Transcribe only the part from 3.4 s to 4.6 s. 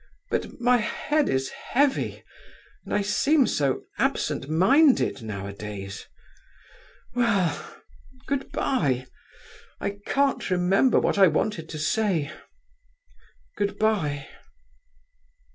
so absent